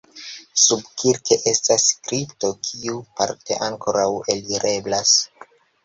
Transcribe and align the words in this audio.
Subkirke 0.61 1.37
estas 1.51 1.85
kripto 2.09 2.51
kiu 2.71 2.99
parte 3.21 3.61
ankoraŭ 3.71 4.11
alireblas. 4.35 5.19